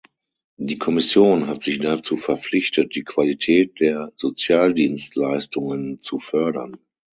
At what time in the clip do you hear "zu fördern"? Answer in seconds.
5.99-6.79